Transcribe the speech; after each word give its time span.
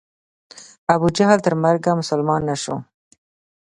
ابو 0.93 1.07
جهل 1.17 1.39
تر 1.45 1.53
مرګه 1.63 1.91
مسلمان 2.01 2.41
نه 2.49 2.55
سو. 2.63 2.75